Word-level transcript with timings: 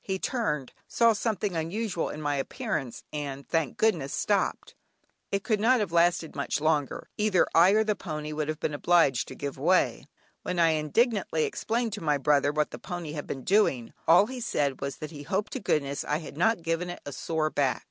He 0.00 0.18
turned, 0.18 0.72
saw 0.88 1.12
something 1.12 1.54
unusual 1.54 2.08
in 2.08 2.20
my 2.20 2.34
appearance, 2.34 3.04
and, 3.12 3.46
thank 3.46 3.76
goodness! 3.76 4.12
stopped. 4.12 4.74
It 5.30 5.44
could 5.44 5.60
not 5.60 5.78
have 5.78 5.92
lasted 5.92 6.34
much 6.34 6.60
longer; 6.60 7.08
either 7.16 7.46
I 7.54 7.70
or 7.70 7.84
the 7.84 7.94
pony 7.94 8.32
would 8.32 8.48
have 8.48 8.58
been 8.58 8.74
obliged 8.74 9.28
to 9.28 9.36
give 9.36 9.56
way. 9.56 10.08
When 10.42 10.58
I 10.58 10.70
indignantly 10.70 11.44
explained 11.44 11.92
to 11.92 12.00
my 12.02 12.18
brother 12.18 12.50
what 12.50 12.72
the 12.72 12.80
pony 12.80 13.12
had 13.12 13.28
been 13.28 13.44
doing, 13.44 13.92
all 14.08 14.26
he 14.26 14.40
said 14.40 14.80
was 14.80 14.96
that 14.96 15.12
he 15.12 15.22
hoped 15.22 15.52
to 15.52 15.60
goodness 15.60 16.02
I 16.02 16.16
had 16.18 16.36
not 16.36 16.62
given 16.62 16.90
it 16.90 16.98
a 17.06 17.12
sore 17.12 17.48
back. 17.50 17.86